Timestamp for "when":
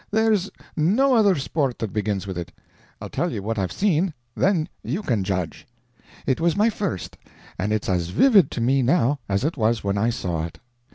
9.83-9.99